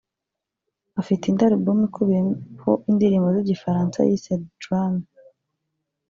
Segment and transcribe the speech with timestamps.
[1.01, 5.03] Afite indi album ikubiyeho indirimbo z’Igifaransa yise ‘Drame’